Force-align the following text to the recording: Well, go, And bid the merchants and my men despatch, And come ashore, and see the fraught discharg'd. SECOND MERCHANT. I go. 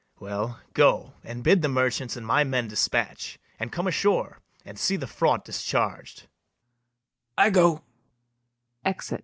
Well, 0.19 0.59
go, 0.73 1.13
And 1.23 1.43
bid 1.43 1.61
the 1.61 1.67
merchants 1.69 2.17
and 2.17 2.25
my 2.25 2.43
men 2.43 2.67
despatch, 2.67 3.37
And 3.59 3.71
come 3.71 3.85
ashore, 3.85 4.39
and 4.65 4.79
see 4.79 4.95
the 4.95 5.05
fraught 5.05 5.45
discharg'd. 5.45 6.23
SECOND 7.37 7.37
MERCHANT. 7.53 7.83
I 8.87 8.99
go. 9.11 9.17